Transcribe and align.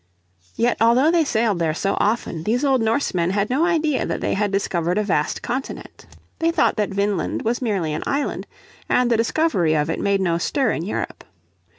Yet 0.55 0.77
although 0.81 1.11
they 1.11 1.23
sailed 1.23 1.59
there 1.59 1.75
so 1.75 1.95
often 1.99 2.41
these 2.41 2.65
old 2.65 2.81
Norsemen 2.81 3.29
had 3.29 3.51
no 3.51 3.67
idea 3.67 4.03
that 4.03 4.19
they 4.19 4.33
had 4.33 4.51
discovered 4.51 4.97
a 4.97 5.03
vast 5.03 5.43
continent. 5.43 6.07
They 6.39 6.49
thought 6.49 6.75
that 6.77 6.89
Vineland 6.89 7.43
was 7.43 7.61
merely 7.61 7.93
an 7.93 8.01
island, 8.07 8.47
and 8.89 9.11
the 9.11 9.17
discovery 9.17 9.75
of 9.75 9.91
it 9.91 9.99
made 9.99 10.19
no 10.19 10.39
stir 10.39 10.71
in 10.71 10.83
Europe. 10.83 11.23